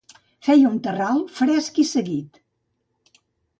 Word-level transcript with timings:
Feia 0.45 0.69
un 0.69 0.79
terral 0.87 1.21
fresc 1.35 1.79
i 1.85 1.87
seguit. 1.91 2.43